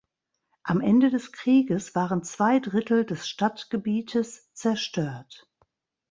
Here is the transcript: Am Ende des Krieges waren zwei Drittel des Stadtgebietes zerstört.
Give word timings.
Am 0.63 0.81
Ende 0.81 1.11
des 1.11 1.31
Krieges 1.31 1.93
waren 1.93 2.23
zwei 2.23 2.59
Drittel 2.59 3.05
des 3.05 3.29
Stadtgebietes 3.29 4.51
zerstört. 4.51 5.47